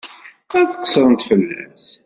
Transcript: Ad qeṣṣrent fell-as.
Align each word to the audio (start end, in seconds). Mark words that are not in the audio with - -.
Ad 0.59 0.67
qeṣṣrent 0.71 1.27
fell-as. 1.29 1.85